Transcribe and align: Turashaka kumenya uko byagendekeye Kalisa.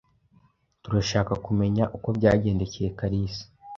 Turashaka 0.83 1.33
kumenya 1.45 1.83
uko 1.95 2.07
byagendekeye 2.17 2.89
Kalisa. 2.99 3.43